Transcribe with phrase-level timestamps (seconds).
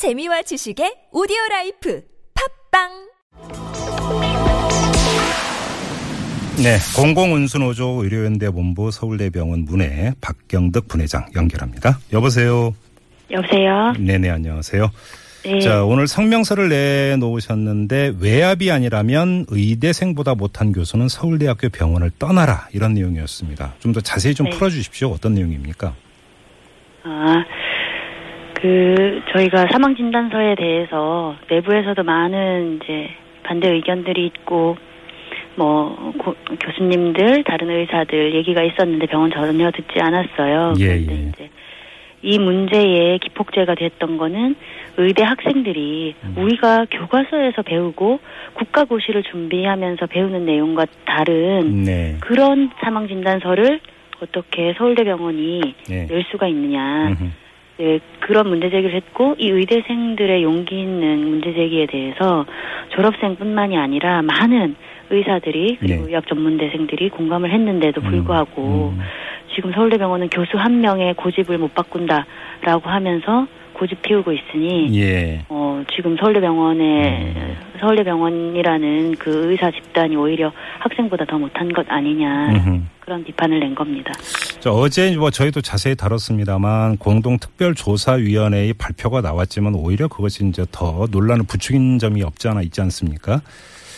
[0.00, 2.00] 재미와 지식의 오디오 라이프
[2.72, 2.88] 팟빵
[6.62, 11.98] 네, 공공운수노조 의료연대 본부 서울대병원 문해 박경덕 분회장 연결합니다.
[12.14, 12.74] 여보세요.
[13.30, 13.92] 여보세요.
[13.98, 14.90] 네네 안녕하세요.
[15.44, 15.60] 네.
[15.60, 23.74] 자 오늘 성명서를 내놓으셨는데 외압이 아니라면 의대생보다 못한 교수는 서울대학교 병원을 떠나라 이런 내용이었습니다.
[23.80, 24.56] 좀 더 자세히 좀 네.
[24.56, 25.10] 풀어주십시오.
[25.10, 25.94] 어떤 내용입니까?
[27.04, 27.44] 아,
[28.60, 33.08] 그 저희가 사망 진단서에 대해서 내부에서도 많은 이제
[33.42, 34.76] 반대 의견들이 있고
[35.56, 40.74] 뭐 고- 교수님들 다른 의사들 얘기가 있었는데 병원 전혀 듣지 않았어요.
[40.78, 41.28] 예, 그런데 예.
[41.28, 41.50] 이제
[42.22, 44.54] 이 문제의 기폭제가 됐던 거는
[44.98, 46.34] 의대 학생들이 음.
[46.36, 48.20] 우리가 교과서에서 배우고
[48.54, 52.16] 국가고시를 준비하면서 배우는 내용과 다른 네.
[52.20, 53.80] 그런 사망 진단서를
[54.22, 56.06] 어떻게 서울대병원이 네.
[56.08, 57.06] 낼 수가 있느냐.
[57.08, 57.24] 음흠.
[57.80, 62.44] 네, 그런 문제 제기를 했고 이 의대생들의 용기 있는 문제 제기에 대해서
[62.90, 64.76] 졸업생뿐만이 아니라 많은
[65.08, 66.08] 의사들이 그리고 네.
[66.10, 69.00] 의학 전문대생들이 공감을 했는데도 불구하고 음.
[69.54, 75.40] 지금 서울대병원은 교수 한 명의 고집을 못 바꾼다라고 하면서 고집 피우고 있으니 예.
[75.48, 77.56] 어, 지금 서울대병원에 음.
[77.80, 82.82] 서울대병원이라는 그 의사 집단이 오히려 학생보다 더 못한 것 아니냐 음흠.
[83.00, 84.12] 그런 비판을 낸 겁니다.
[84.60, 91.98] 저 어제 뭐 저희도 자세히 다뤘습니다만 공동특별조사위원회의 발표가 나왔지만 오히려 그것이 이제 더 논란을 부추긴
[91.98, 93.40] 점이 없지 않아 있지 않습니까?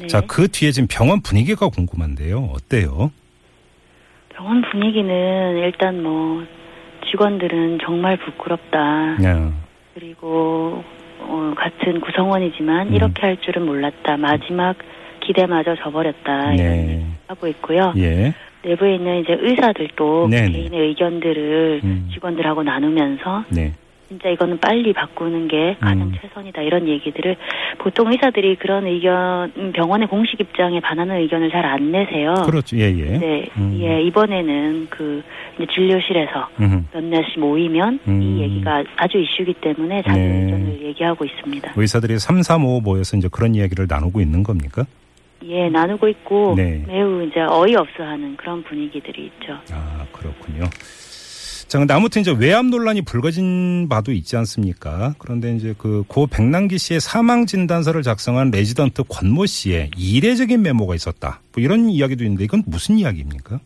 [0.00, 0.06] 네.
[0.06, 2.52] 자, 그 뒤에 지금 병원 분위기가 궁금한데요.
[2.54, 3.12] 어때요?
[4.30, 6.42] 병원 분위기는 일단 뭐
[7.10, 9.16] 직원들은 정말 부끄럽다.
[9.18, 9.52] 네.
[9.94, 10.82] 그리고
[11.20, 12.94] 어, 같은 구성원이지만 음.
[12.94, 14.16] 이렇게 할 줄은 몰랐다.
[14.16, 14.76] 마지막
[15.20, 16.54] 기대마저 저버렸다.
[16.54, 17.06] 이런 네.
[17.26, 17.92] 하고 있고요.
[17.98, 18.32] 예.
[18.66, 20.50] 내부에 있는 이제 의사들도 네네.
[20.50, 22.08] 개인의 의견들을 음.
[22.12, 23.72] 직원들하고 나누면서 네.
[24.08, 26.12] 진짜 이거는 빨리 바꾸는 게 가장 음.
[26.20, 27.36] 최선이다 이런 얘기들을
[27.78, 32.34] 보통 의사들이 그런 의견 음, 병원의 공식 입장에 반하는 의견을 잘 안 내세요.
[32.46, 32.76] 그렇죠.
[32.76, 33.18] 예, 예.
[33.18, 33.76] 네, 음.
[33.82, 35.22] 예 이번에는 그
[35.56, 36.84] 이제 진료실에서 음흠.
[36.92, 38.22] 몇몇이 모이면 음.
[38.22, 40.44] 이 얘기가 아주 이슈기 때문에 자기 네.
[40.44, 41.72] 의견을 얘기하고 있습니다.
[41.74, 44.84] 의사들이 3, 3, 5 모여서 이제 그런 이야기를 나누고 있는 겁니까?
[45.48, 46.82] 예, 나누고 있고 네.
[46.86, 49.58] 매우 이제 어이없어하는 그런 분위기들이 있죠.
[49.72, 50.64] 아, 그렇군요.
[51.68, 55.14] 자, 근데 아무튼 이제 외압 논란이 불거진 바도 있지 않습니까?
[55.18, 61.40] 그런데 이제 그 고 백남기 씨의 사망 진단서를 작성한 레지던트 권모 씨의 이례적인 메모가 있었다.
[61.54, 63.58] 뭐 이런 이야기도 있는데 이건 무슨 이야기입니까?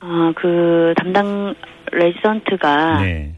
[0.00, 1.54] 아, 그 담당
[1.92, 3.34] 레지던트가 네.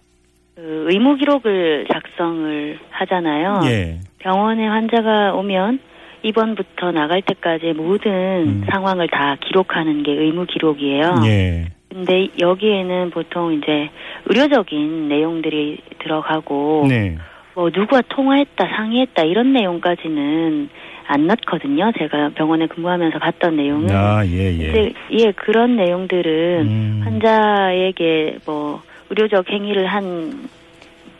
[0.54, 3.60] 그 의무 기록을 작성을 하잖아요.
[3.65, 4.00] 예.
[4.19, 5.81] 병원에 환자가 오면
[6.25, 8.65] 입원부터 나갈 때까지 모든 음.
[8.71, 11.17] 상황을 다 기록하는 게 의무 기록이에요.
[11.27, 11.67] 예.
[11.91, 13.91] 근데 여기에는 보통 이제
[14.25, 17.17] 의료적인 내용들이 들어가고 네.
[17.55, 20.71] 뭐 누구와 통화했다, 상의했다 이런 내용까지는
[21.07, 21.93] 안 넣거든요.
[21.99, 23.91] 제가 병원에 근무하면서 봤던 내용은.
[23.95, 24.73] 아, 예, 예.
[24.73, 27.01] 근데 예, 그런 내용들은 음.
[27.05, 30.49] 환자에게 뭐 의료적 행위를 한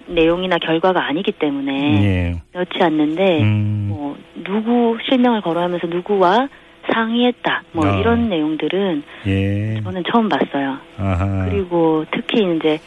[0.07, 2.43] 내용이나 결과가 아니기 때문에 예.
[2.53, 3.87] 넣지 않는데 음.
[3.89, 6.49] 뭐 누구 실명을 거론하면서 누구와
[6.93, 7.97] 상의했다 뭐 아.
[7.97, 9.81] 이런 내용들은 예.
[9.83, 10.79] 저는 처음 봤어요.
[10.99, 11.49] 아하.
[11.49, 12.79] 그리고 특히 이제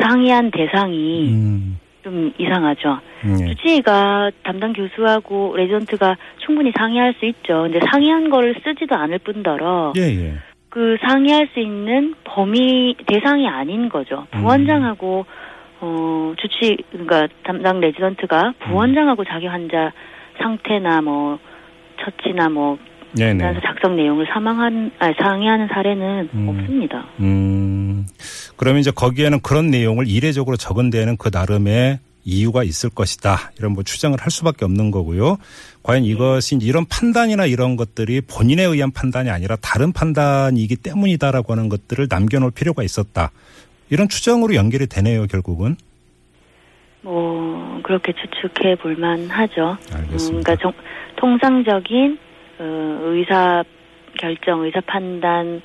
[0.00, 1.78] 상의한 대상이 음.
[2.02, 2.98] 좀 이상하죠.
[3.40, 3.46] 예.
[3.46, 7.62] 주치의가 담당 교수하고 레지던트가 충분히 상의할 수 있죠.
[7.62, 10.34] 근데 상의한 거를 쓰지도 않을 뿐더러 예, 예.
[10.68, 14.26] 그 상의할 수 있는 범위 대상이 아닌 거죠.
[14.34, 14.40] 음.
[14.40, 15.24] 부원장하고
[15.80, 19.92] 어 주치 그러니까 담당 레지던트가 부원장하고 자기 환자
[20.38, 21.38] 상태나 뭐
[22.00, 22.78] 처치나 뭐.
[23.16, 26.48] 진단서 작성 내용을 사망한 아 상의하는 사례는 음.
[26.48, 27.06] 없습니다.
[27.20, 28.04] 음,
[28.56, 33.52] 그러면 이제 거기에는 그런 내용을 이례적으로 적은 데에는 그 나름의 이유가 있을 것이다.
[33.58, 35.36] 이런 뭐 추정을 할 수밖에 없는 거고요.
[35.82, 42.06] 과연 이것이 이런 판단이나 이런 것들이 본인에 의한 판단이 아니라 다른 판단이기 때문이다라고 하는 것들을
[42.10, 43.30] 남겨놓을 필요가 있었다.
[43.90, 45.76] 이런 추정으로 연결이 되네요, 결국은.
[47.02, 49.76] 뭐 그렇게 추측해 볼만 하죠.
[49.92, 50.38] 알겠습니다.
[50.38, 50.72] 음, 그러니까 정-
[51.16, 52.18] 통상적인
[52.60, 53.62] 어, 의사
[54.18, 55.60] 결정, 의사 판단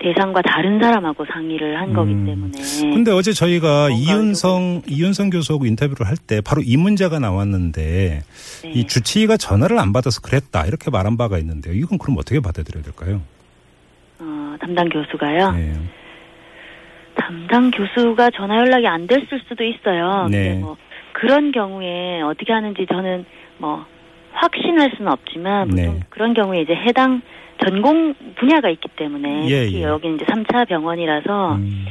[0.00, 2.24] 대상과 다른 사람하고 상의를 한 거기 음.
[2.24, 2.52] 때문에.
[2.94, 8.22] 근데 어제 저희가 이윤성, 이윤성 교수하고 인터뷰를 할 때 바로 이 문제가 나왔는데
[8.62, 8.70] 네.
[8.70, 10.64] 이 주치의가 전화를 안 받아서 그랬다.
[10.66, 11.74] 이렇게 말한 바가 있는데요.
[11.74, 13.20] 이건 그럼 어떻게 받아들여야 될까요?
[14.20, 15.52] 어, 담당 교수가요.
[15.52, 15.74] 네.
[17.30, 20.26] 담당 교수가 전화 연락이 안 됐을 수도 있어요.
[20.30, 20.54] 네.
[20.54, 20.76] 뭐
[21.12, 23.24] 그런 경우에 어떻게 하는지 저는
[23.58, 23.84] 뭐
[24.32, 26.00] 확신할 수는 없지만 보통 네.
[26.08, 27.22] 그런 경우에 이제 해당
[27.64, 29.82] 전공 분야가 있기 때문에 예, 특히 예.
[29.84, 31.86] 여기 이제 3차 병원이라서 음.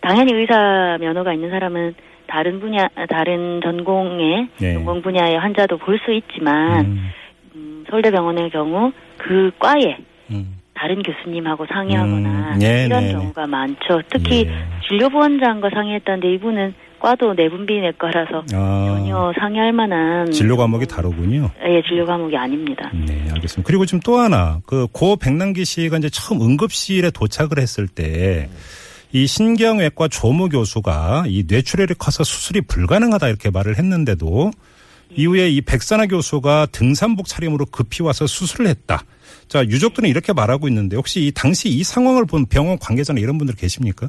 [0.00, 1.94] 당연히 의사 면허가 있는 사람은
[2.28, 4.74] 다른 분야 다른 전공의 네.
[4.74, 7.10] 전공 분야의 환자도 볼 수 있지만 음,
[7.54, 9.96] 음, 서울대병원의 경우 그 과에
[10.30, 10.56] 음.
[10.74, 13.12] 다른 교수님하고 상의하거나 음, 네, 이런 네, 네.
[13.12, 14.02] 경우가 많죠.
[14.10, 14.64] 특히 예.
[14.88, 21.50] 진료부원장과 상의했다는데 이분은 과도 내분비 내과라서 아, 전혀 상의할 만한 진료 과목이 다르군요.
[21.62, 22.90] 예, 진료 과목이 아닙니다.
[22.94, 23.66] 네, 알겠습니다.
[23.66, 28.48] 그리고 지금 또 하나, 그, 고 백남기 씨가 이제 처음 응급실에 도착을 했을 때,
[29.12, 34.50] 이 신경외과 조무 교수가 이 뇌출혈이 커서 수술이 불가능하다 이렇게 말을 했는데도
[35.10, 39.04] 이후에 이 백선아 교수가 등산복 차림으로 급히 와서 수술을 했다.
[39.48, 43.54] 자, 유족들은 이렇게 말하고 있는데 혹시 이 당시 이 상황을 본 병원 관계자나 이런 분들
[43.54, 44.08] 계십니까?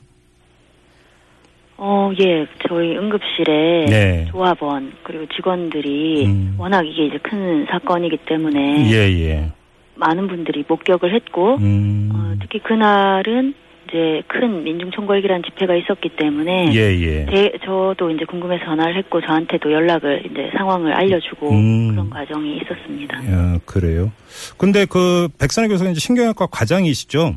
[1.78, 4.26] 어, 예, 저희 응급실에 네.
[4.32, 6.56] 조합원 그리고 직원들이 음.
[6.58, 9.52] 워낙 이게 이제 큰 사건이기 때문에 예, 예.
[9.96, 12.10] 많은 분들이 목격을 했고 음.
[12.14, 13.54] 어, 특히 그날은
[13.88, 17.26] 이제 큰 민중총궐기란 집회가 있었기 때문에 예, 예.
[17.32, 21.92] 제, 저도 이제 궁금해서 전화를 했고 저한테도 연락을 이제 상황을 알려주고 음.
[21.92, 23.32] 그런 과정이 있었습니다.
[23.32, 24.12] 야, 그래요.
[24.58, 27.36] 근데 그 백선아 교수가 이제 신경외과 과장이시죠?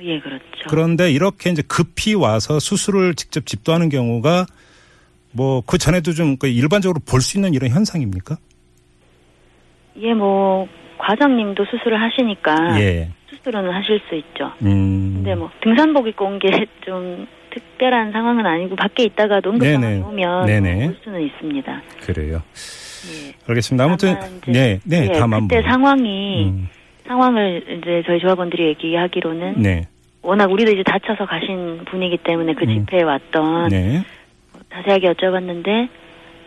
[0.00, 0.44] 예, 그렇죠.
[0.68, 4.46] 그런데 이렇게 이제 급히 와서 수술을 직접 집도하는 경우가
[5.32, 8.36] 뭐 그 전에도 좀그 일반적으로 볼 수 있는 이런 현상입니까?
[9.98, 10.66] 예, 뭐
[10.98, 13.10] 과장님도 수술을 하시니까 예.
[13.30, 14.52] 수술은 하실 수 있죠.
[14.62, 15.14] 음.
[15.16, 16.48] 근데 뭐 등산복 입고 온 게
[16.84, 20.00] 좀 특별한 상황은 아니고 밖에 있다가도 응급 네네.
[20.00, 20.86] 상황이 오면 네네.
[20.88, 21.82] 올 수는 있습니다.
[22.02, 22.42] 그래요.
[23.12, 23.32] 예.
[23.48, 23.84] 알겠습니다.
[23.84, 24.14] 아무튼
[24.46, 25.70] 네, 네, 예, 다만 그때 뭐.
[25.70, 26.68] 상황이 음,
[27.06, 29.86] 상황을 이제 저희 조합원들이 얘기하기로는 네.
[30.22, 32.84] 워낙 우리도 이제 다쳐서 가신 분이기 때문에 그 음.
[32.86, 34.04] 집회에 왔던 네.
[34.72, 35.88] 자세하게 여쭤봤는데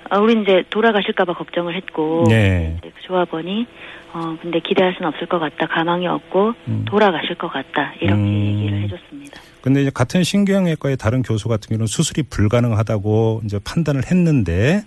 [0.10, 2.78] 아, 우리 이제 돌아가실까봐 걱정을 했고 네.
[2.82, 3.68] 그 조합원이
[4.12, 6.86] 어 근데 기대할 수는 없을 것 같다 가망이 없고 음.
[6.86, 8.58] 돌아가실 것 같다 이렇게 음.
[8.58, 9.40] 얘기를 해줬습니다.
[9.62, 14.82] 근데 이제 같은 신경외과의 다른 교수 같은 경우는 수술이 불가능하다고 이제 판단을 했는데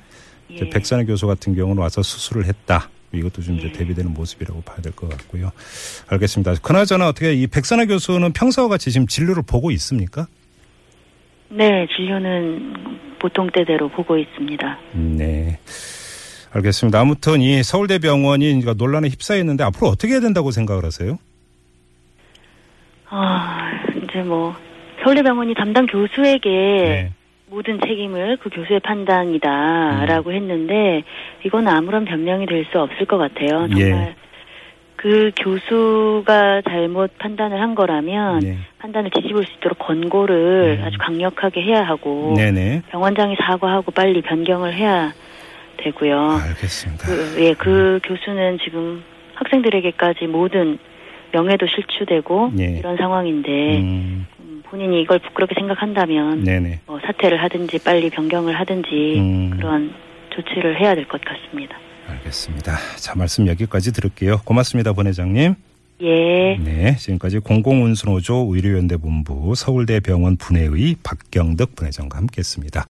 [0.51, 0.69] 예.
[0.69, 2.89] 백선아 교수 같은 경우는 와서 수술을 했다.
[3.13, 3.73] 이것도 좀 이제 예.
[3.73, 5.53] 대비되는 모습이라고 봐야 될 것 같고요.
[6.09, 6.55] 알겠습니다.
[6.63, 10.27] 그나저나 어떻게 이 백선아 교수는 평소와 같이 지금 진료를 보고 있습니까?
[11.51, 14.79] 네 진료는 보통 때대로 보고 있습니다.
[14.95, 15.59] 네.
[16.55, 17.01] 알겠습니다.
[17.01, 21.19] 아무튼 이 서울대병원이 논란에 휩싸였는데 앞으로 어떻게 해야 된다고 생각을 하세요?
[23.09, 23.71] 아
[24.03, 24.55] 이제 뭐
[25.03, 27.13] 서울대병원이 담당 교수에게 네.
[27.53, 30.35] 모든 책임을 그 교수의 판단이다라고 음.
[30.35, 31.03] 했는데
[31.45, 33.69] 이건 아무런 변명이 될 수 없을 것 같아요.
[33.69, 34.15] 정말 예.
[34.97, 38.57] 그 교수가 잘못 판단을 한 거라면 네.
[38.79, 40.85] 판단을 뒤집을 수 있도록 권고를 음.
[40.87, 42.83] 아주 강력하게 해야 하고 네네.
[42.89, 45.13] 병원장이 사과하고 빨리 변경을 해야
[45.79, 46.39] 되고요.
[46.49, 47.07] 알겠습니다.
[47.07, 49.03] 그, 예, 그 교수는 지금
[49.35, 50.79] 학생들에게까지 모든
[51.33, 52.79] 명예도 실추되고 예.
[52.79, 54.27] 이런 상황인데 음, 음,
[54.63, 56.81] 본인이 이걸 부끄럽게 생각한다면 네네.
[56.87, 58.89] 뭐 사퇴를 하든지 빨리 변경을 하든지
[59.19, 59.51] 음.
[59.57, 59.93] 그런
[60.35, 61.77] 조치를 해야 될 것 같습니다.
[62.09, 62.77] 알겠습니다.
[62.97, 64.41] 자, 말씀 여기까지 들을게요.
[64.45, 65.55] 고맙습니다, 본 회장님.
[66.03, 66.57] 예.
[66.57, 72.81] 네, 지금까지 공공운수노조 의료연대본부 서울대병원 분회의 박경덕 분회장과 함께했습니다.